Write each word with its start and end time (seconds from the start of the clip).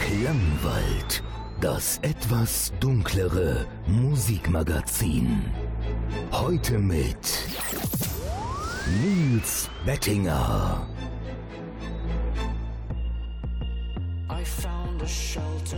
Klangwald, 0.00 1.22
das 1.60 1.98
etwas 2.02 2.72
dunklere 2.80 3.66
Musikmagazin. 3.86 5.44
Heute 6.32 6.78
mit 6.78 7.16
Nils 9.02 9.68
Bettinger. 9.84 10.86
I 14.30 14.44
found 14.44 15.02
a 15.02 15.06
shelter. 15.06 15.76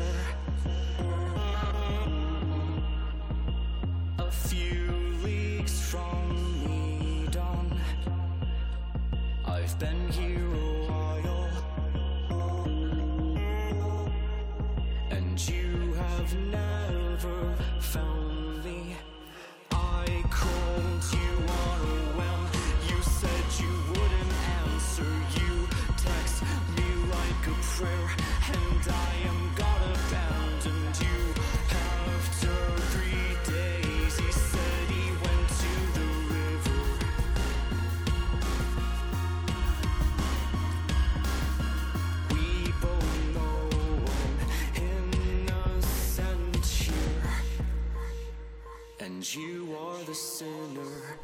the 50.11 50.17
sinner. 50.17 51.20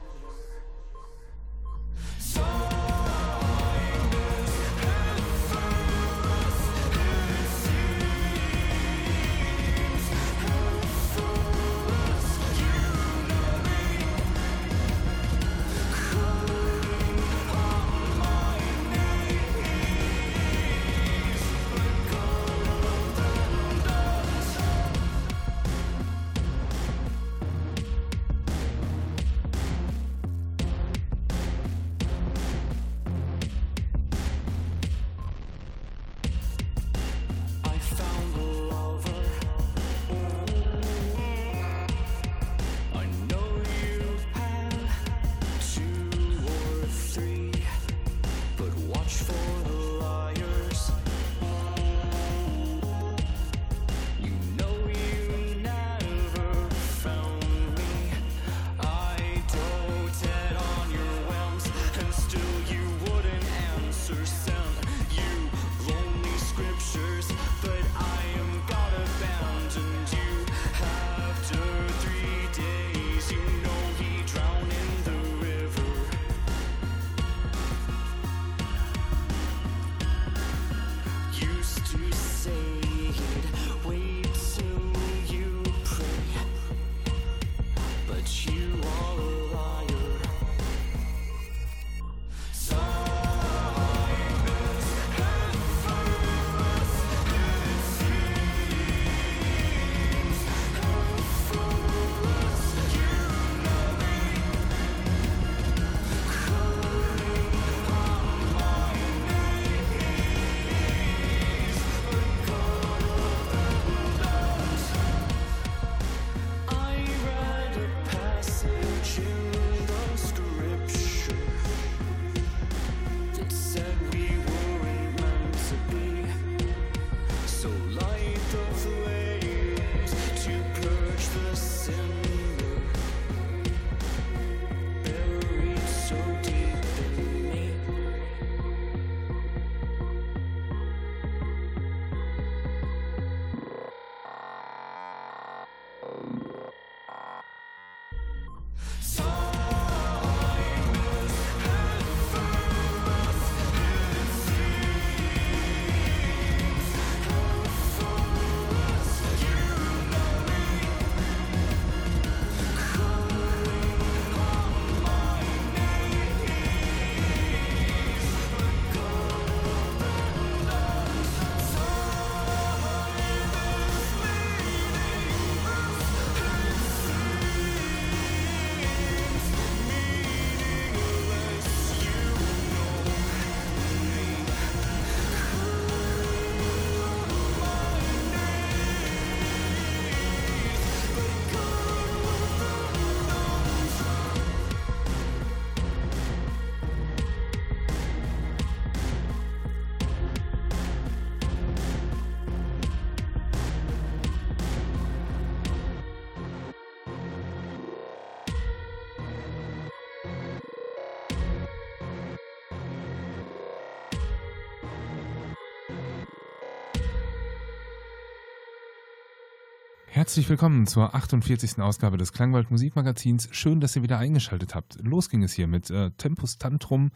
Herzlich 220.26 220.48
willkommen 220.48 220.88
zur 220.88 221.14
48. 221.14 221.78
Ausgabe 221.78 222.16
des 222.16 222.32
Klangwald 222.32 222.68
Musikmagazins. 222.72 223.48
Schön, 223.52 223.78
dass 223.78 223.94
ihr 223.94 224.02
wieder 224.02 224.18
eingeschaltet 224.18 224.74
habt. 224.74 224.98
Los 225.00 225.30
ging 225.30 225.44
es 225.44 225.52
hier 225.52 225.68
mit 225.68 225.88
äh, 225.88 226.10
Tempus 226.18 226.58
Tantrum. 226.58 227.12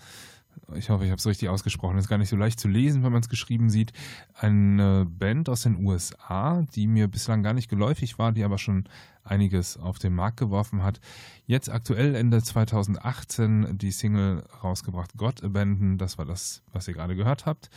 Ich 0.77 0.91
hoffe, 0.91 1.07
ich 1.07 1.11
habe 1.11 1.19
es 1.19 1.27
richtig 1.27 1.49
ausgesprochen. 1.49 1.99
Ist 1.99 2.07
gar 2.07 2.19
nicht 2.19 2.29
so 2.29 2.37
leicht 2.37 2.61
zu 2.61 2.69
lesen, 2.69 3.03
wenn 3.03 3.11
man 3.11 3.21
es 3.21 3.29
geschrieben 3.29 3.69
sieht. 3.69 3.93
Eine 4.35 5.09
Band 5.11 5.49
aus 5.49 5.63
den 5.63 5.85
USA, 5.85 6.63
die 6.77 6.87
mir 6.87 7.09
bislang 7.09 7.43
gar 7.43 7.53
nicht 7.53 7.69
geläufig 7.69 8.17
war, 8.21 8.31
die 8.31 8.45
aber 8.45 8.59
schon 8.59 8.85
einiges 9.25 9.77
auf 9.77 9.99
den 9.99 10.15
Markt 10.15 10.37
geworfen 10.37 10.85
hat. 10.85 11.01
Jetzt 11.47 11.69
aktuell 11.69 12.15
Ende 12.15 12.41
2018 12.41 13.77
die 13.77 13.91
Single 13.91 14.45
rausgebracht, 14.63 15.17
God 15.17 15.43
Abandon. 15.43 15.99
Das 15.99 16.17
war 16.17 16.27
das, 16.27 16.63
was 16.73 16.87
ihr 16.87 16.95
gerade 16.95 17.17
gehört 17.17 17.45
habt. 17.45 17.71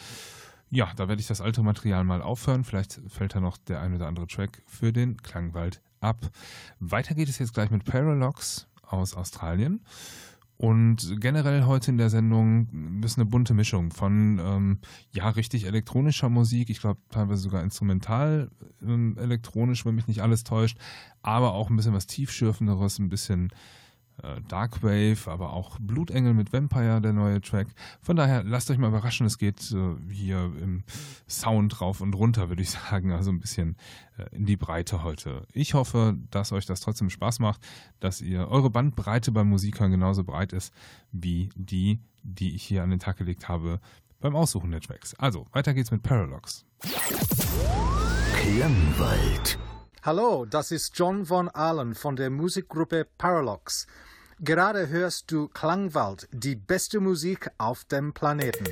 Ja, 0.73 0.91
da 0.95 1.07
werde 1.07 1.21
ich 1.21 1.27
das 1.27 1.39
alte 1.39 1.61
Material 1.61 2.03
mal 2.03 2.23
aufhören. 2.23 2.63
Vielleicht 2.63 2.99
fällt 3.07 3.35
da 3.35 3.39
noch 3.39 3.57
der 3.57 3.79
ein 3.81 3.93
oder 3.93 4.07
andere 4.07 4.25
Track 4.25 4.63
für 4.65 4.91
den 4.91 5.17
Klangwald 5.17 5.83
ab. 5.99 6.31
Weiter 6.79 7.13
geht 7.13 7.29
es 7.29 7.37
jetzt 7.37 7.53
gleich 7.53 7.69
mit 7.69 7.85
Paralox 7.85 8.67
aus 8.81 9.13
Australien. 9.13 9.85
Und 10.57 11.21
generell 11.21 11.65
heute 11.65 11.91
in 11.91 11.99
der 11.99 12.09
Sendung 12.09 13.01
ist 13.03 13.19
eine 13.19 13.25
bunte 13.27 13.53
Mischung 13.53 13.91
von, 13.91 14.39
ähm, 14.43 14.79
ja, 15.11 15.29
richtig 15.29 15.65
elektronischer 15.67 16.29
Musik, 16.29 16.71
ich 16.71 16.79
glaube 16.79 17.01
teilweise 17.09 17.43
sogar 17.43 17.61
instrumental 17.61 18.49
ähm, 18.81 19.15
elektronisch, 19.19 19.85
wenn 19.85 19.93
mich 19.93 20.07
nicht 20.07 20.23
alles 20.23 20.43
täuscht, 20.43 20.79
aber 21.21 21.53
auch 21.53 21.69
ein 21.69 21.75
bisschen 21.75 21.93
was 21.93 22.07
tiefschürfenderes, 22.07 22.97
ein 22.97 23.09
bisschen 23.09 23.53
äh, 24.23 24.41
Darkwave, 24.47 25.29
aber 25.29 25.53
auch 25.53 25.77
Blutengel 25.79 26.33
mit 26.33 26.53
Vampire, 26.53 27.01
der 27.01 27.13
neue 27.13 27.41
Track. 27.41 27.67
Von 28.01 28.15
daher 28.15 28.43
lasst 28.43 28.71
euch 28.71 28.77
mal 28.77 28.87
überraschen, 28.87 29.25
es 29.25 29.37
geht 29.37 29.71
äh, 29.71 29.95
hier 30.11 30.51
im 30.61 30.83
Sound 31.27 31.81
rauf 31.81 32.01
und 32.01 32.15
runter, 32.15 32.49
würde 32.49 32.61
ich 32.61 32.71
sagen, 32.89 33.11
also 33.11 33.31
ein 33.31 33.39
bisschen 33.39 33.75
äh, 34.17 34.35
in 34.35 34.45
die 34.45 34.57
Breite 34.57 35.03
heute. 35.03 35.45
Ich 35.53 35.73
hoffe, 35.73 36.17
dass 36.31 36.51
euch 36.51 36.65
das 36.65 36.81
trotzdem 36.81 37.09
Spaß 37.09 37.39
macht, 37.39 37.61
dass 37.99 38.21
ihr 38.21 38.47
eure 38.47 38.69
Bandbreite 38.69 39.31
beim 39.31 39.49
Musikhören 39.49 39.91
genauso 39.91 40.23
breit 40.23 40.53
ist 40.53 40.73
wie 41.11 41.49
die, 41.55 41.99
die 42.23 42.55
ich 42.55 42.63
hier 42.63 42.83
an 42.83 42.89
den 42.89 42.99
Tag 42.99 43.17
gelegt 43.17 43.49
habe 43.49 43.79
beim 44.19 44.35
Aussuchen 44.35 44.71
der 44.71 44.79
Tracks. 44.79 45.13
Also, 45.15 45.45
weiter 45.51 45.73
geht's 45.73 45.91
mit 45.91 46.01
Paradox. 46.01 46.65
Klangwald. 48.35 49.59
Hallo, 50.01 50.45
das 50.45 50.71
ist 50.71 50.97
John 50.97 51.25
von 51.25 51.49
Allen 51.49 51.95
von 51.95 52.15
der 52.15 52.29
Musikgruppe 52.29 53.07
Paralox. 53.17 53.87
Gerade 54.45 54.89
hörst 54.89 55.31
du 55.31 55.47
Klangwald, 55.47 56.27
die 56.33 56.57
beste 56.57 56.99
Musik 56.99 57.49
auf 57.57 57.85
dem 57.85 58.13
Planeten. 58.13 58.65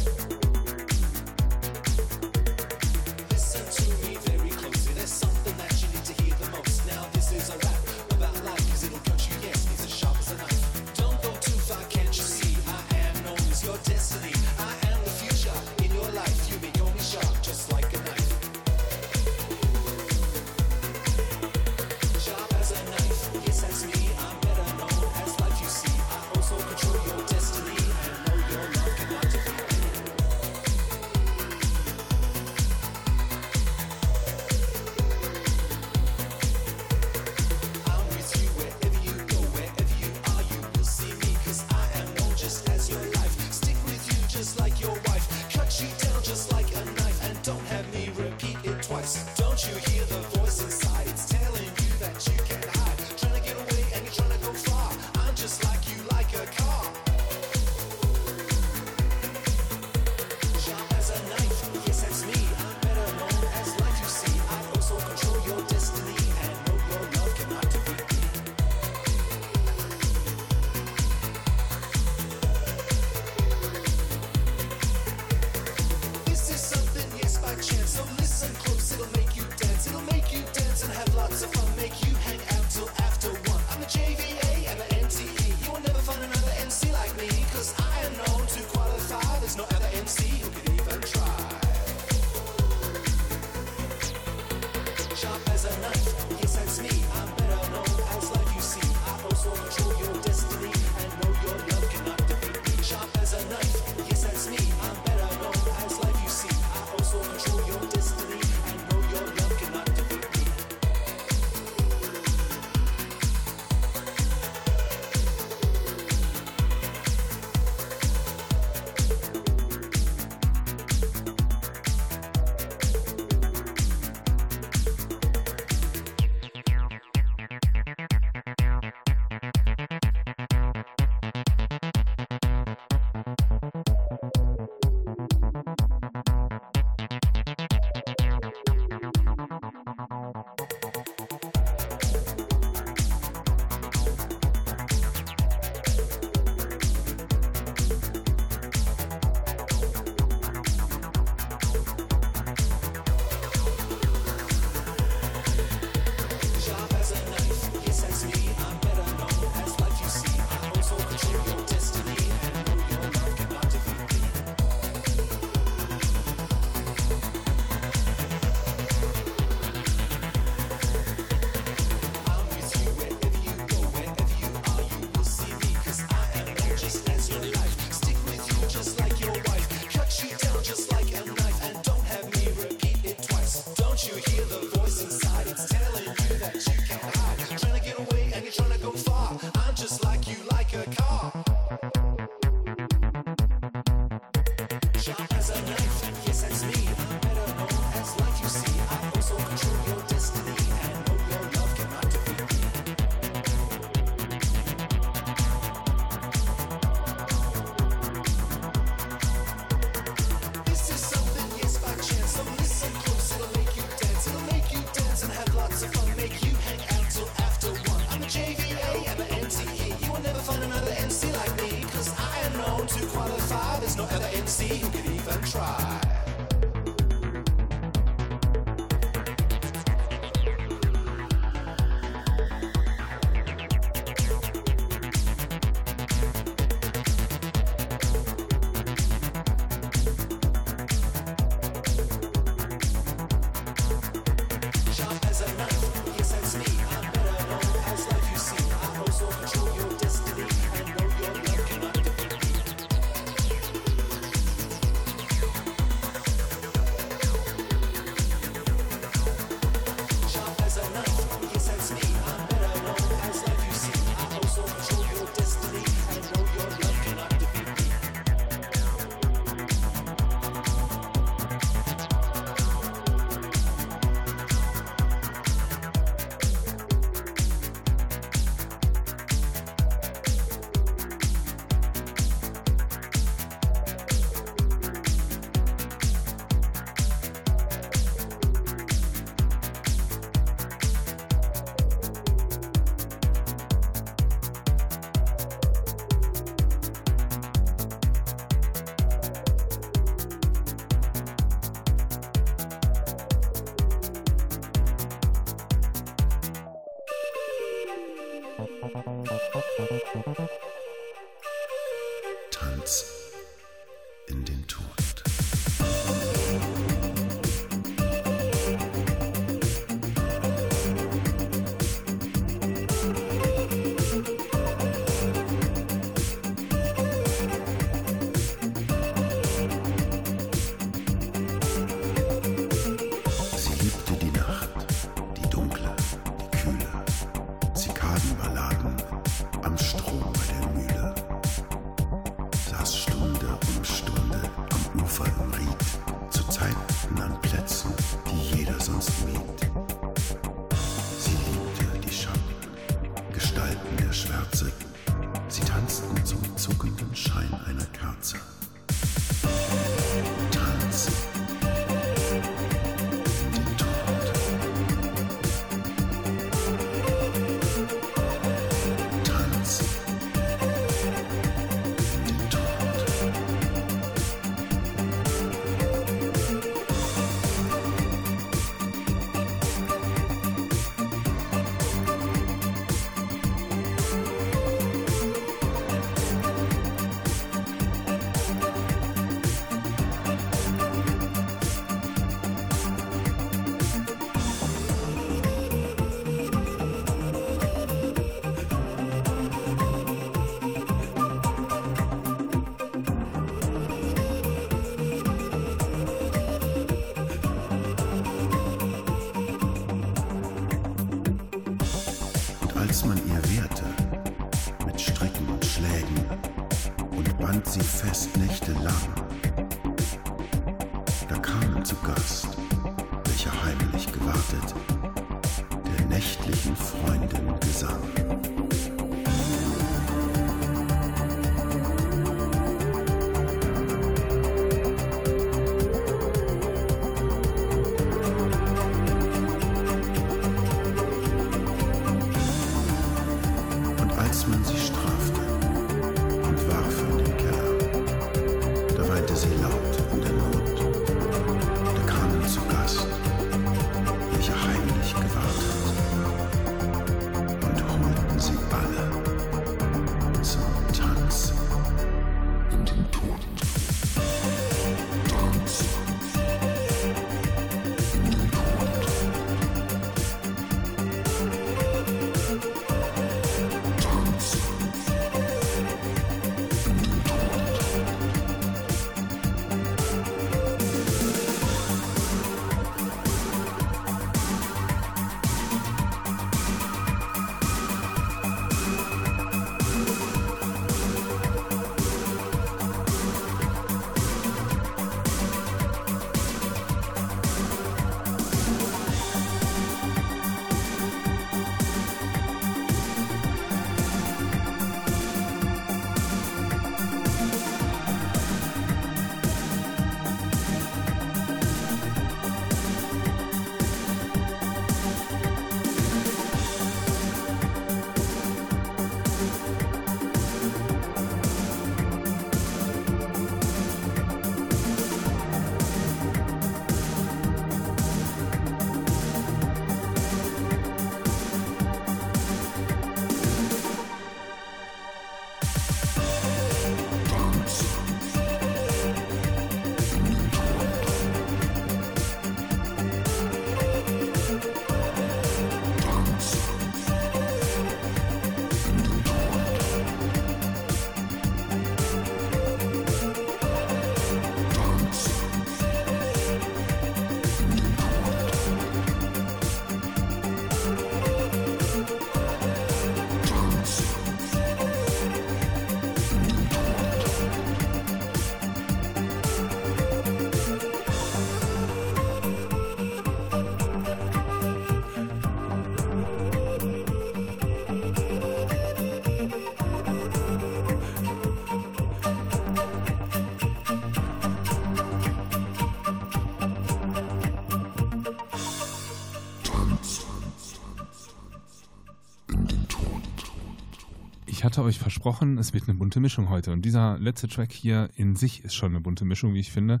Hatte 594.64 594.82
euch 594.82 594.98
versprochen, 594.98 595.58
es 595.58 595.74
wird 595.74 595.90
eine 595.90 595.98
bunte 595.98 596.20
Mischung 596.20 596.48
heute. 596.48 596.72
Und 596.72 596.86
dieser 596.86 597.18
letzte 597.18 597.48
Track 597.48 597.70
hier 597.70 598.08
in 598.16 598.34
sich 598.34 598.64
ist 598.64 598.74
schon 598.74 598.92
eine 598.92 599.00
bunte 599.02 599.26
Mischung, 599.26 599.52
wie 599.52 599.60
ich 599.60 599.70
finde. 599.70 600.00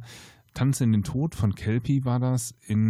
Tanz 0.54 0.80
in 0.80 0.90
den 0.90 1.02
Tod 1.02 1.34
von 1.34 1.54
Kelpie 1.54 2.06
war 2.06 2.18
das 2.18 2.54
in 2.66 2.83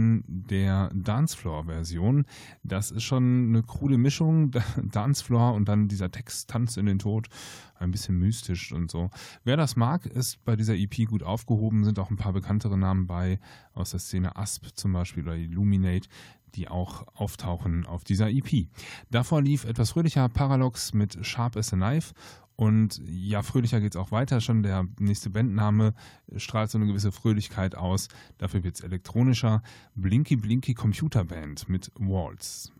der 0.51 0.91
Dancefloor-Version. 0.95 2.27
Das 2.63 2.91
ist 2.91 3.03
schon 3.03 3.49
eine 3.49 3.63
krude 3.63 3.99
Mischung. 3.99 4.51
Dancefloor 4.83 5.55
und 5.55 5.69
dann 5.69 5.89
dieser 5.89 6.11
Text 6.11 6.51
Tanz 6.51 6.77
in 6.77 6.87
den 6.87 6.99
Tod. 6.99 7.29
Ein 7.79 7.91
bisschen 7.91 8.19
mystisch 8.19 8.73
und 8.73 8.91
so. 8.91 9.11
Wer 9.43 9.57
das 9.57 9.77
mag, 9.77 10.07
ist 10.07 10.45
bei 10.45 10.57
dieser 10.57 10.75
EP 10.75 11.07
gut 11.09 11.23
aufgehoben. 11.23 11.85
Sind 11.85 11.99
auch 11.99 12.11
ein 12.11 12.17
paar 12.17 12.33
bekanntere 12.33 12.79
Namen 12.79 13.07
bei 13.07 13.39
aus 13.73 13.91
der 13.91 14.01
Szene 14.01 14.37
Asp 14.37 14.67
zum 14.75 14.93
Beispiel 14.93 15.25
oder 15.25 15.37
Illuminate 15.37 16.09
die 16.55 16.69
auch 16.69 17.05
auftauchen 17.15 17.87
auf 17.87 18.05
dieser 18.05 18.31
EP. 18.31 18.69
Davor 19.11 19.43
lief 19.43 19.65
etwas 19.65 19.91
fröhlicher 19.91 20.29
Paralox 20.29 20.95
mit 20.95 21.25
Sharp 21.27 21.57
as 21.57 21.73
a 21.73 21.77
Knife 21.77 22.15
und 22.57 23.01
ja, 23.07 23.43
fröhlicher 23.43 23.81
geht 23.81 23.95
es 23.95 24.01
auch 24.01 24.13
weiter. 24.13 24.41
Schon 24.41 24.63
der 24.63 24.87
nächste 24.99 25.31
Bandname 25.31 25.95
strahlt 26.37 26.71
so 26.71 26.79
eine 26.79 26.87
gewisse 26.87 27.11
Fröhlichkeit 27.11 27.75
aus. 27.75 28.09
Dafür 28.39 28.63
wird 28.63 28.77
es 28.77 28.81
elektronischer. 28.81 29.63
Blinky 29.95 30.37
Blinky 30.37 30.75
Computer 30.75 31.25
Band 31.25 31.69
mit 31.69 31.91
Waltz. 31.97 32.71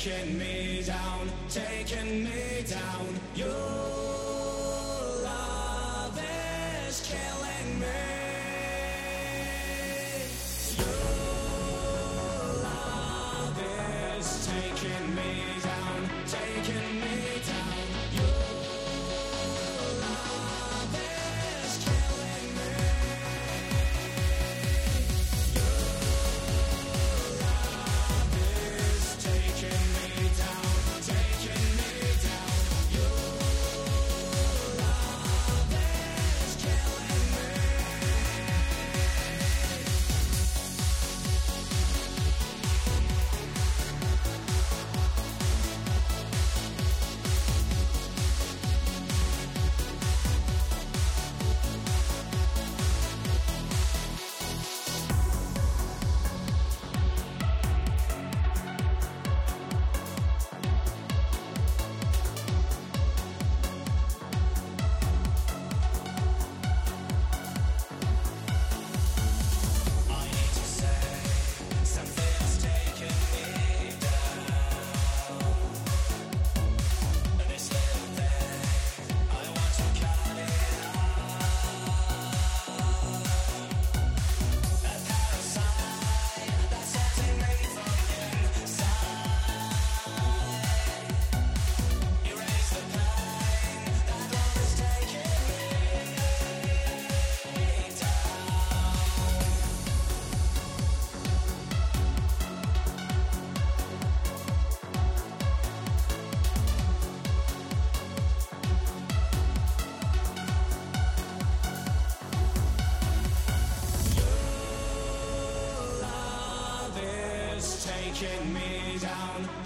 Taking 0.00 0.38
me 0.38 0.82
down, 0.82 1.30
taking 1.50 2.24
me 2.24 2.49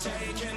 down, 0.04 0.53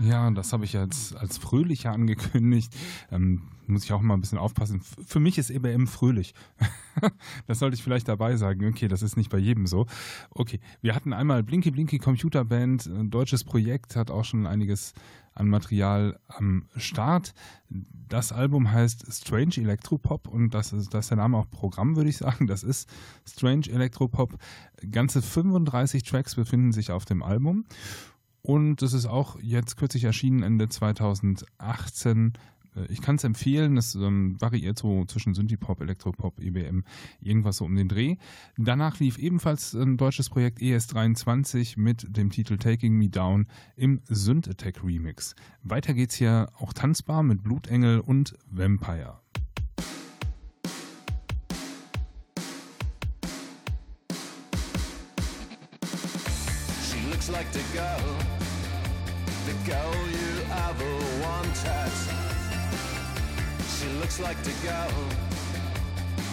Ja, 0.00 0.30
das 0.30 0.52
habe 0.52 0.64
ich 0.64 0.74
jetzt 0.74 1.16
als 1.16 1.38
fröhlicher 1.38 1.90
angekündigt. 1.92 2.74
Ähm, 3.10 3.48
muss 3.66 3.84
ich 3.84 3.92
auch 3.92 4.00
mal 4.00 4.14
ein 4.14 4.20
bisschen 4.20 4.38
aufpassen. 4.38 4.80
Für 4.80 5.18
mich 5.18 5.38
ist 5.38 5.50
EBM 5.50 5.86
fröhlich. 5.86 6.34
das 7.46 7.58
sollte 7.58 7.74
ich 7.74 7.82
vielleicht 7.82 8.08
dabei 8.08 8.36
sagen. 8.36 8.66
Okay, 8.66 8.86
das 8.86 9.02
ist 9.02 9.16
nicht 9.16 9.28
bei 9.28 9.38
jedem 9.38 9.66
so. 9.66 9.86
Okay, 10.30 10.60
wir 10.80 10.94
hatten 10.94 11.12
einmal 11.12 11.42
Blinky 11.42 11.70
Blinky 11.72 11.98
Computer 11.98 12.44
Band, 12.44 12.86
ein 12.86 13.10
deutsches 13.10 13.42
Projekt, 13.44 13.96
hat 13.96 14.10
auch 14.10 14.24
schon 14.24 14.46
einiges 14.46 14.94
an 15.34 15.48
Material 15.48 16.18
am 16.28 16.64
Start. 16.76 17.34
Das 17.68 18.32
Album 18.32 18.70
heißt 18.70 19.12
Strange 19.12 19.56
Electropop 19.56 20.28
und 20.28 20.54
das 20.54 20.72
ist, 20.72 20.94
das 20.94 21.06
ist 21.06 21.10
der 21.10 21.18
Name 21.18 21.36
auch 21.36 21.50
Programm, 21.50 21.96
würde 21.96 22.10
ich 22.10 22.16
sagen. 22.16 22.46
Das 22.46 22.62
ist 22.62 22.88
Strange 23.28 23.68
Electropop. 23.68 24.38
Ganze 24.90 25.22
35 25.22 26.04
Tracks 26.04 26.36
befinden 26.36 26.72
sich 26.72 26.90
auf 26.90 27.04
dem 27.04 27.22
Album. 27.22 27.66
Und 28.42 28.82
es 28.82 28.92
ist 28.92 29.06
auch 29.06 29.38
jetzt 29.40 29.76
kürzlich 29.76 30.04
erschienen, 30.04 30.42
Ende 30.42 30.68
2018. 30.68 32.32
Äh, 32.76 32.86
Ich 32.90 33.00
kann 33.02 33.16
es 33.16 33.24
empfehlen, 33.24 33.76
es 33.76 33.94
ähm, 33.94 34.40
variiert 34.40 34.78
so 34.78 35.04
zwischen 35.04 35.34
Synthie-Pop, 35.34 35.80
Elektropop, 35.80 36.40
EBM, 36.40 36.84
irgendwas 37.20 37.58
so 37.58 37.64
um 37.64 37.74
den 37.74 37.88
Dreh. 37.88 38.16
Danach 38.56 39.00
lief 39.00 39.18
ebenfalls 39.18 39.74
ein 39.74 39.96
deutsches 39.96 40.30
Projekt 40.30 40.60
ES23 40.60 41.78
mit 41.78 42.16
dem 42.16 42.30
Titel 42.30 42.56
Taking 42.56 42.96
Me 42.96 43.08
Down 43.08 43.46
im 43.76 44.00
Synth 44.08 44.48
Attack 44.48 44.82
Remix. 44.84 45.34
Weiter 45.62 45.94
geht's 45.94 46.14
hier 46.14 46.48
auch 46.58 46.72
tanzbar 46.72 47.22
mit 47.22 47.42
Blutengel 47.42 48.00
und 48.00 48.34
Vampire. 48.50 49.20
Like 57.30 57.52
the 57.52 57.62
girl, 57.74 58.16
the 59.44 59.52
girl 59.70 59.94
you 60.08 60.30
ever 60.66 60.92
wanted. 61.22 61.92
She 63.76 63.86
looks 64.00 64.18
like 64.18 64.42
the 64.42 64.54
girl, 64.66 64.90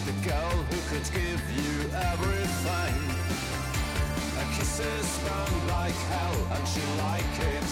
the 0.05 0.13
girl 0.27 0.49
who 0.49 0.77
could 0.89 1.07
give 1.13 1.41
you 1.51 1.89
everything. 2.11 2.95
Her 4.35 4.47
kisses 4.57 5.19
burn 5.19 5.67
like 5.67 5.99
hell 6.11 6.37
and 6.55 6.67
she 6.67 6.81
like 6.97 7.35
it. 7.53 7.69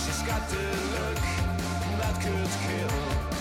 She's 0.00 0.22
got 0.22 0.48
the 0.48 0.64
look 0.94 1.24
that 1.98 2.14
could 2.22 2.50
kill. 2.64 3.33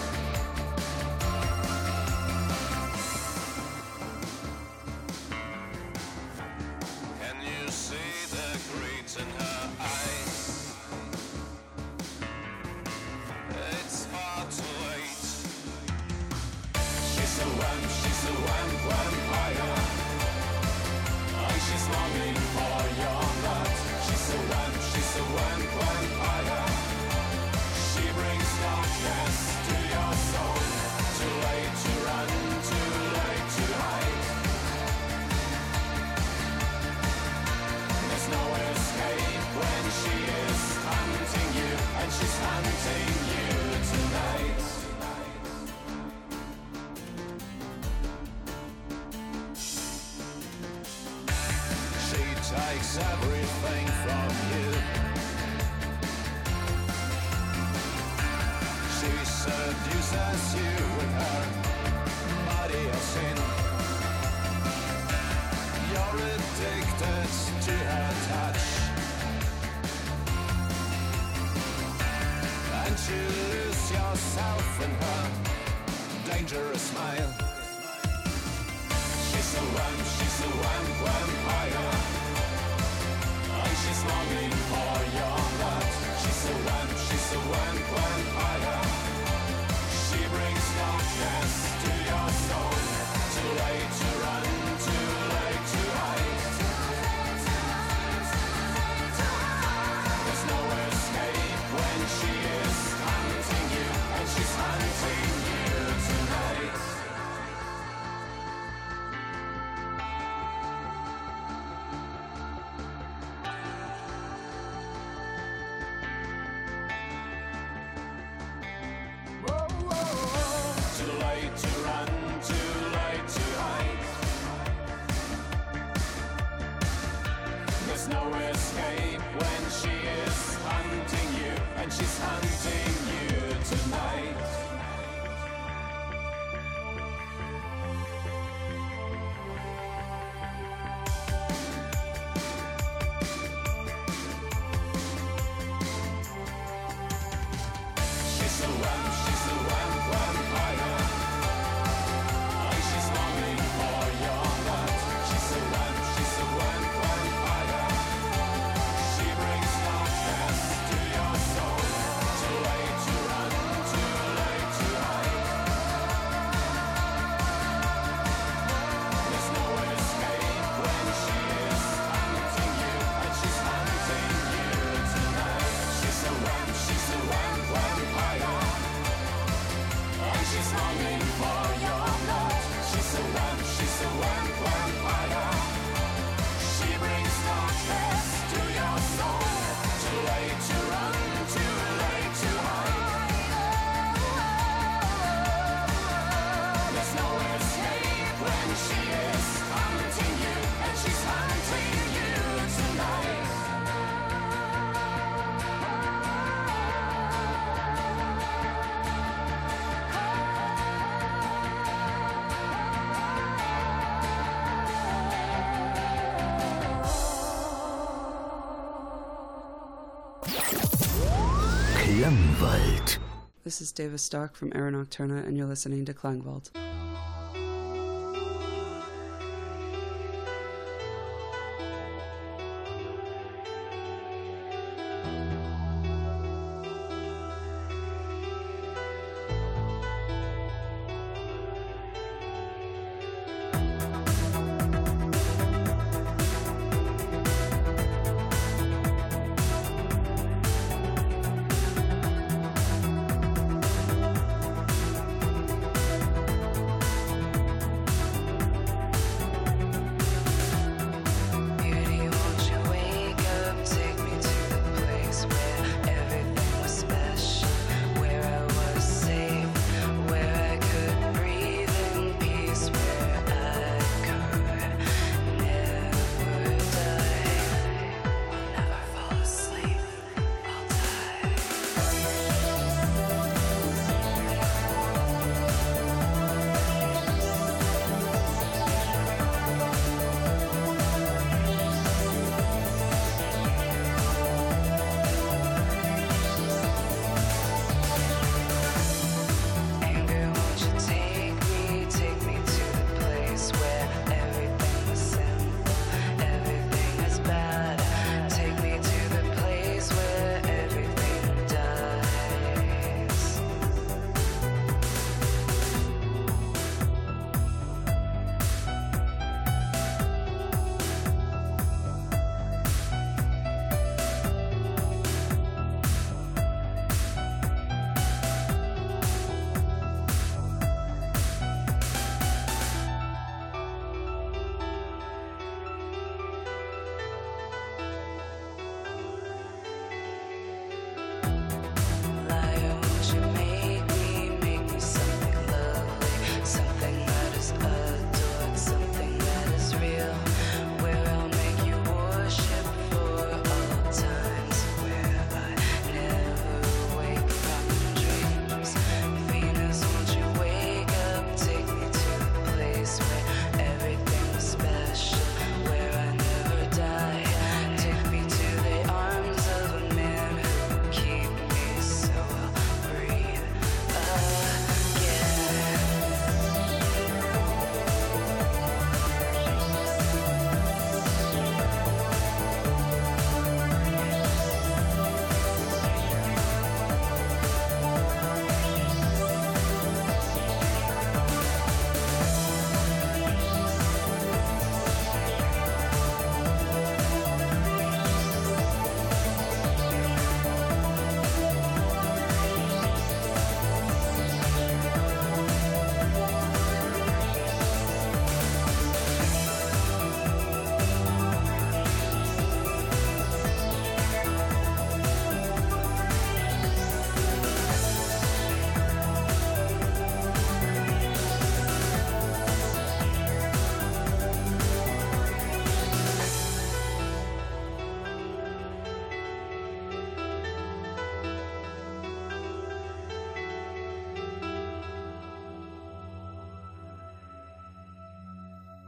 This 223.73 223.81
is 223.81 223.91
Davis 223.91 224.21
Stark 224.21 224.55
from 224.55 224.71
Era 224.75 224.91
Nocturna, 224.91 225.47
and 225.47 225.57
you're 225.57 225.65
listening 225.65 226.05
to 226.05 226.13
Klangwald. 226.13 226.69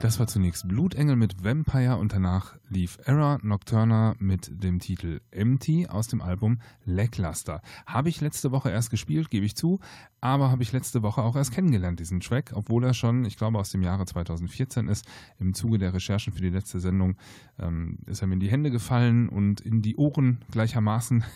Das 0.06 0.20
war 0.20 0.28
zunächst 0.28 0.68
Blutengel 0.68 1.16
mit 1.16 1.35
Vampire 1.46 1.98
und 1.98 2.12
danach 2.12 2.56
lief 2.70 2.98
Era 3.06 3.38
Nocturna 3.44 4.16
mit 4.18 4.50
dem 4.64 4.80
Titel 4.80 5.22
Empty 5.30 5.86
aus 5.88 6.08
dem 6.08 6.20
Album 6.20 6.58
Lackluster. 6.86 7.62
Habe 7.86 8.10
ich 8.10 8.20
letzte 8.20 8.52
Woche 8.52 8.72
erst 8.72 8.90
gespielt, 8.90 9.30
gebe 9.30 9.46
ich 9.46 9.56
zu, 9.56 9.80
aber 10.22 10.50
habe 10.50 10.64
ich 10.64 10.72
letzte 10.72 11.04
Woche 11.04 11.22
auch 11.22 11.36
erst 11.36 11.52
kennengelernt, 11.54 12.00
diesen 12.00 12.20
Track, 12.20 12.54
obwohl 12.56 12.84
er 12.84 12.96
schon, 12.96 13.26
ich 13.26 13.38
glaube, 13.38 13.60
aus 13.60 13.70
dem 13.70 13.84
Jahre 13.84 14.08
2014 14.08 14.88
ist. 14.88 15.06
Im 15.38 15.54
Zuge 15.54 15.78
der 15.78 15.94
Recherchen 15.94 16.34
für 16.34 16.42
die 16.42 16.50
letzte 16.50 16.80
Sendung 16.80 17.16
ähm, 17.60 18.00
ist 18.08 18.22
er 18.22 18.28
mir 18.28 18.34
in 18.34 18.40
die 18.40 18.50
Hände 18.50 18.72
gefallen 18.72 19.30
und 19.30 19.62
in 19.62 19.84
die 19.84 19.98
Ohren 19.98 20.40
gleichermaßen. 20.50 21.24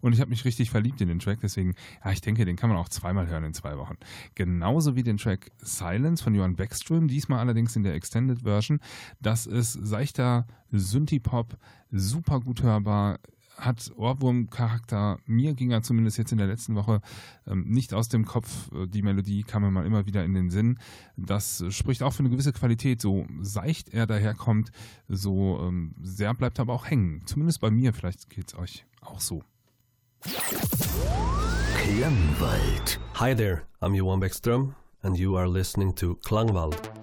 Und 0.00 0.14
ich 0.14 0.20
habe 0.20 0.30
mich 0.30 0.46
richtig 0.46 0.70
verliebt 0.70 0.98
in 1.02 1.08
den 1.08 1.18
Track, 1.18 1.40
deswegen, 1.42 1.74
ja, 2.02 2.10
ich 2.10 2.22
denke, 2.22 2.46
den 2.46 2.56
kann 2.56 2.70
man 2.70 2.78
auch 2.78 2.88
zweimal 2.88 3.26
hören 3.26 3.44
in 3.44 3.52
zwei 3.52 3.76
Wochen. 3.76 3.98
Genauso 4.34 4.96
wie 4.96 5.02
den 5.02 5.18
Track 5.18 5.50
Silence 5.58 6.24
von 6.24 6.34
Johann 6.34 6.56
Beckström, 6.56 7.06
diesmal 7.06 7.40
allerdings 7.40 7.76
in 7.76 7.82
der 7.82 7.94
Extended 7.94 8.44
Version. 8.44 8.80
Das 9.20 9.46
ist 9.48 9.72
seichter 9.72 10.46
Synthie-Pop, 10.70 11.56
super 11.90 12.40
gut 12.40 12.62
hörbar, 12.62 13.18
hat 13.58 13.90
Ohrwurm-Charakter. 13.96 15.18
Mir 15.26 15.54
ging 15.54 15.70
er 15.70 15.82
zumindest 15.82 16.16
jetzt 16.18 16.32
in 16.32 16.38
der 16.38 16.46
letzten 16.46 16.74
Woche 16.74 17.00
ähm, 17.46 17.64
nicht 17.68 17.92
aus 17.92 18.08
dem 18.08 18.24
Kopf. 18.24 18.70
Äh, 18.72 18.86
die 18.86 19.02
Melodie 19.02 19.42
kam 19.42 19.62
mir 19.62 19.70
mal 19.70 19.86
immer 19.86 20.06
wieder 20.06 20.24
in 20.24 20.34
den 20.34 20.50
Sinn. 20.50 20.78
Das 21.16 21.64
spricht 21.70 22.02
auch 22.02 22.12
für 22.12 22.20
eine 22.20 22.30
gewisse 22.30 22.52
Qualität. 22.52 23.02
So 23.02 23.26
seicht 23.40 23.92
er 23.92 24.06
daherkommt, 24.06 24.70
so 25.08 25.58
ähm, 25.60 25.94
sehr 26.00 26.34
bleibt 26.34 26.58
er 26.58 26.62
aber 26.62 26.74
auch 26.74 26.86
hängen. 26.86 27.22
Zumindest 27.26 27.60
bei 27.60 27.70
mir. 27.70 27.92
Vielleicht 27.92 28.30
geht 28.30 28.48
es 28.48 28.58
euch 28.58 28.86
auch 29.00 29.20
so. 29.20 29.42
Klangwald. 31.76 33.00
Hi 33.14 33.34
there, 33.34 33.62
I'm 33.80 33.94
Johan 33.94 34.20
Beckström, 34.20 34.74
and 35.02 35.16
you 35.16 35.36
are 35.36 35.48
listening 35.48 35.94
to 35.96 36.16
Klangwald. 36.16 36.97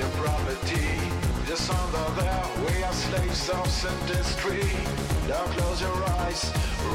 your 0.00 0.08
property. 0.24 0.88
Just 1.46 1.70
under 1.70 2.20
there, 2.20 2.46
we 2.64 2.82
are 2.82 2.92
slaves 2.92 3.50
of 3.50 3.66
industry. 3.92 4.64
Now 5.28 5.44
close 5.54 5.80
your 5.82 6.02
eyes, 6.20 6.42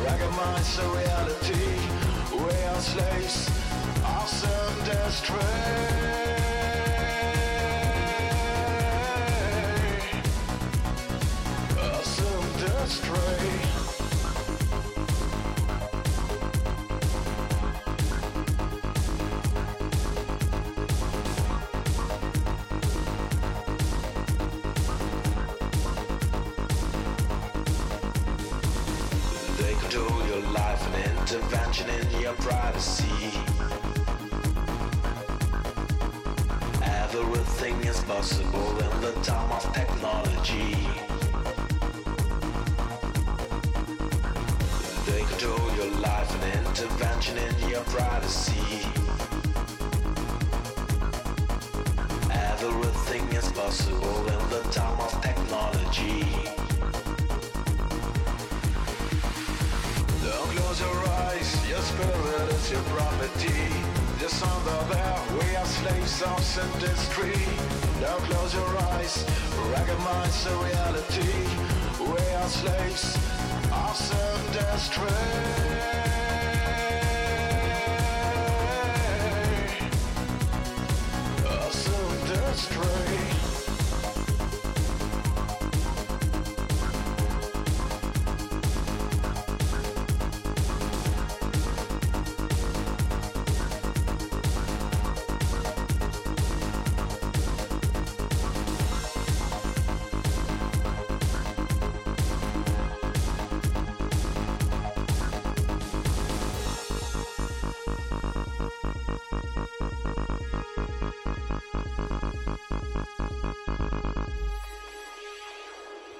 recognize 0.03 0.77
the 0.77 0.87
reality. 0.99 1.69
We 2.31 2.55
are 2.71 2.81
slaves 2.81 3.49
of 4.03 4.79
industry. 4.79 6.24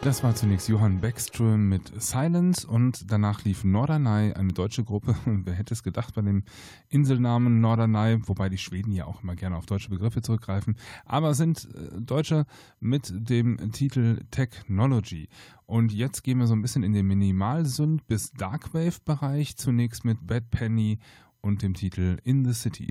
Das 0.06 0.22
war 0.22 0.36
zunächst 0.36 0.70
Johann 0.70 1.02
Beckström 1.02 1.68
mit 1.68 1.92
Silence 2.00 2.68
und 2.68 3.12
danach 3.12 3.44
lief 3.44 3.64
Norderney, 3.64 4.34
eine 4.34 4.54
deutsche 4.54 4.84
Gruppe. 4.84 5.16
Wer 5.26 5.56
hätte 5.56 5.74
es 5.74 5.82
gedacht 5.82 6.14
bei 6.14 6.22
dem 6.22 6.44
Inselnamen 6.90 7.60
Norderney, 7.60 8.20
wobei 8.28 8.48
die 8.48 8.60
Schweden 8.60 8.92
ja 8.92 9.06
auch 9.06 9.24
immer 9.24 9.36
gerne 9.36 9.58
auf 9.58 9.66
deutsche 9.66 9.90
Begriffe 9.90 10.22
zurückgreifen. 10.22 10.76
Aber 11.06 11.32
es 11.32 11.38
sind 11.38 11.68
äh, 11.74 12.00
Deutsche 12.00 12.46
mit 12.80 13.12
dem 13.16 13.72
Titel 13.72 14.22
Technology. 14.30 15.28
Und 15.66 15.92
jetzt 15.92 16.24
gehen 16.24 16.38
wir 16.38 16.46
so 16.46 16.54
ein 16.54 16.62
bisschen 16.62 16.84
in 16.84 16.94
den 16.94 17.08
Minimal-Synth 17.08 18.06
bis 18.06 18.32
Darkwave-Bereich. 18.34 19.58
Zunächst 19.58 20.06
mit 20.06 20.28
Bad 20.28 20.52
Penny 20.52 21.00
und 21.42 21.64
dem 21.64 21.74
Titel 21.74 22.20
In 22.24 22.46
the 22.46 22.54
City. 22.54 22.90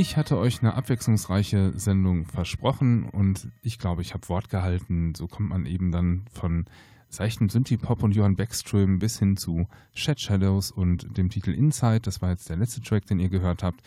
Ich 0.00 0.16
hatte 0.16 0.38
euch 0.38 0.60
eine 0.60 0.74
abwechslungsreiche 0.74 1.72
Sendung 1.74 2.24
versprochen 2.24 3.08
und 3.08 3.48
ich 3.62 3.80
glaube, 3.80 4.00
ich 4.00 4.14
habe 4.14 4.28
Wort 4.28 4.48
gehalten. 4.48 5.12
So 5.16 5.26
kommt 5.26 5.48
man 5.48 5.66
eben 5.66 5.90
dann 5.90 6.24
von 6.30 6.66
seichten 7.08 7.48
Synthie-Pop 7.48 8.04
und 8.04 8.14
Johann 8.14 8.36
Beckström 8.36 9.00
bis 9.00 9.18
hin 9.18 9.36
zu 9.36 9.66
Shed 9.94 10.20
Shadows 10.20 10.70
und 10.70 11.18
dem 11.18 11.30
Titel 11.30 11.50
Inside. 11.50 12.02
Das 12.02 12.22
war 12.22 12.30
jetzt 12.30 12.48
der 12.48 12.58
letzte 12.58 12.80
Track, 12.80 13.06
den 13.06 13.18
ihr 13.18 13.28
gehört 13.28 13.64
habt. 13.64 13.80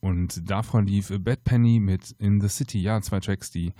Und 0.00 0.50
davor 0.50 0.82
lief 0.82 1.10
Bad 1.20 1.42
Penny 1.44 1.80
mit 1.80 2.10
In 2.18 2.38
the 2.42 2.48
City. 2.48 2.82
Ja, 2.82 3.00
zwei 3.00 3.20
Tracks, 3.20 3.50
die 3.50 3.72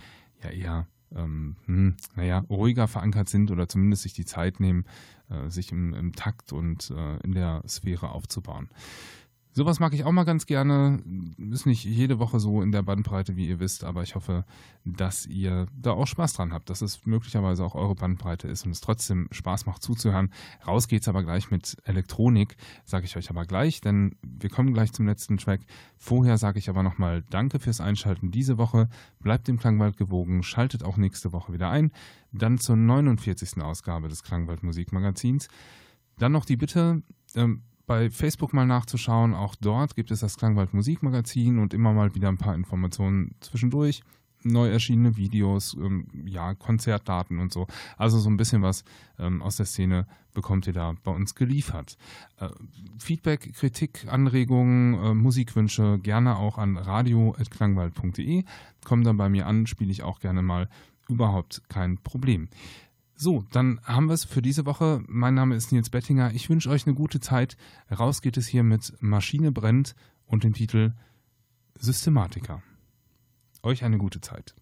ja 0.42 0.48
eher, 0.48 0.86
ähm, 1.14 1.56
hm, 1.66 1.96
naja, 2.14 2.38
ruhiger 2.48 2.88
verankert 2.88 3.28
sind 3.28 3.50
oder 3.50 3.68
zumindest 3.68 4.04
sich 4.04 4.14
die 4.14 4.24
Zeit 4.24 4.60
nehmen, 4.60 4.86
äh, 5.28 5.50
sich 5.50 5.72
im, 5.72 5.92
im, 5.92 6.14
Takt 6.14 6.54
und 6.54 6.90
äh, 6.90 7.18
in 7.18 7.32
der 7.32 7.62
Sphäre 7.68 8.12
aufzubauen. 8.12 8.70
Sowas 9.56 9.80
mag 9.80 9.94
ich 9.94 10.04
auch 10.04 10.12
mal 10.12 10.24
ganz 10.24 10.44
gerne. 10.44 11.02
Ist 11.50 11.64
nicht 11.64 11.82
jede 11.82 12.18
Woche 12.18 12.40
so 12.40 12.60
in 12.60 12.72
der 12.72 12.82
Bandbreite, 12.82 13.36
wie 13.36 13.48
ihr 13.48 13.58
wisst, 13.58 13.84
aber 13.84 14.02
ich 14.02 14.14
hoffe, 14.14 14.44
dass 14.84 15.24
ihr 15.24 15.66
da 15.74 15.92
auch 15.92 16.06
Spaß 16.06 16.34
dran 16.34 16.52
habt, 16.52 16.68
dass 16.68 16.82
es 16.82 17.06
möglicherweise 17.06 17.64
auch 17.64 17.74
eure 17.74 17.94
Bandbreite 17.94 18.48
ist 18.48 18.66
und 18.66 18.72
es 18.72 18.82
trotzdem 18.82 19.28
Spaß 19.30 19.64
macht 19.64 19.82
zuzuhören. 19.82 20.30
Raus 20.66 20.88
geht's 20.88 21.08
aber 21.08 21.22
gleich 21.22 21.50
mit 21.50 21.78
Elektronik, 21.84 22.58
sage 22.84 23.06
ich 23.06 23.16
euch 23.16 23.30
aber 23.30 23.46
gleich, 23.46 23.80
denn 23.80 24.16
wir 24.20 24.50
kommen 24.50 24.74
gleich 24.74 24.92
zum 24.92 25.06
letzten 25.06 25.38
Track. 25.38 25.62
Vorher 25.96 26.36
sage 26.36 26.58
ich 26.58 26.68
aber 26.68 26.82
nochmal 26.82 27.24
Danke 27.30 27.58
fürs 27.58 27.80
Einschalten 27.80 28.30
diese 28.30 28.58
Woche. 28.58 28.90
Bleibt 29.20 29.48
dem 29.48 29.58
Klangwald 29.58 29.96
gewogen, 29.96 30.42
schaltet 30.42 30.84
auch 30.84 30.98
nächste 30.98 31.32
Woche 31.32 31.54
wieder 31.54 31.70
ein. 31.70 31.92
Dann 32.30 32.58
zur 32.58 32.76
49. 32.76 33.62
Ausgabe 33.62 34.08
des 34.08 34.22
Klangwald 34.22 34.62
Musikmagazins. 34.62 35.48
Dann 36.18 36.32
noch 36.32 36.44
die 36.44 36.58
Bitte, 36.58 37.02
ähm, 37.34 37.62
bei 37.86 38.10
Facebook 38.10 38.52
mal 38.52 38.66
nachzuschauen. 38.66 39.34
Auch 39.34 39.54
dort 39.54 39.94
gibt 39.94 40.10
es 40.10 40.20
das 40.20 40.36
Klangwald 40.36 40.74
Musikmagazin 40.74 41.58
und 41.58 41.72
immer 41.72 41.92
mal 41.92 42.14
wieder 42.14 42.28
ein 42.28 42.38
paar 42.38 42.54
Informationen 42.54 43.34
zwischendurch. 43.40 44.02
Neu 44.42 44.68
erschienene 44.68 45.16
Videos, 45.16 45.74
ähm, 45.74 46.06
ja, 46.26 46.54
Konzertdaten 46.54 47.38
und 47.38 47.52
so. 47.52 47.66
Also 47.96 48.18
so 48.18 48.28
ein 48.28 48.36
bisschen 48.36 48.62
was 48.62 48.84
ähm, 49.18 49.42
aus 49.42 49.56
der 49.56 49.66
Szene 49.66 50.06
bekommt 50.34 50.66
ihr 50.66 50.72
da 50.72 50.94
bei 51.02 51.10
uns 51.10 51.34
geliefert. 51.34 51.96
Äh, 52.38 52.50
Feedback, 52.98 53.54
Kritik, 53.54 54.06
Anregungen, 54.08 54.94
äh, 54.94 55.14
Musikwünsche 55.14 55.98
gerne 55.98 56.36
auch 56.36 56.58
an 56.58 56.76
radio.klangwald.de. 56.76 58.44
Kommen 58.84 59.04
dann 59.04 59.16
bei 59.16 59.28
mir 59.28 59.46
an, 59.46 59.66
spiele 59.66 59.90
ich 59.90 60.02
auch 60.02 60.20
gerne 60.20 60.42
mal. 60.42 60.68
Überhaupt 61.08 61.62
kein 61.68 61.98
Problem. 61.98 62.48
So, 63.18 63.44
dann 63.50 63.80
haben 63.82 64.08
wir 64.08 64.12
es 64.12 64.26
für 64.26 64.42
diese 64.42 64.66
Woche. 64.66 65.02
Mein 65.06 65.32
Name 65.32 65.54
ist 65.54 65.72
Nils 65.72 65.88
Bettinger. 65.88 66.32
Ich 66.34 66.50
wünsche 66.50 66.68
euch 66.68 66.86
eine 66.86 66.94
gute 66.94 67.18
Zeit. 67.18 67.56
Raus 67.90 68.20
geht 68.20 68.36
es 68.36 68.46
hier 68.46 68.62
mit 68.62 68.92
Maschine 69.00 69.52
brennt 69.52 69.94
und 70.26 70.44
dem 70.44 70.52
Titel 70.52 70.92
Systematiker. 71.76 72.62
Euch 73.62 73.84
eine 73.84 73.96
gute 73.96 74.20
Zeit. 74.20 74.54